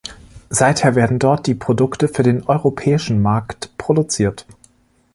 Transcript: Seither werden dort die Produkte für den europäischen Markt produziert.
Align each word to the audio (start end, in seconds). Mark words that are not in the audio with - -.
Seither 0.49 0.95
werden 0.95 1.19
dort 1.19 1.45
die 1.45 1.53
Produkte 1.53 2.07
für 2.07 2.23
den 2.23 2.47
europäischen 2.47 3.21
Markt 3.21 3.77
produziert. 3.77 4.47